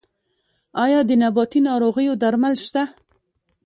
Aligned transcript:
آیا 0.83 0.99
د 1.09 1.11
نباتي 1.21 1.59
ناروغیو 1.69 2.19
درمل 2.21 2.53
شته؟ 2.65 2.83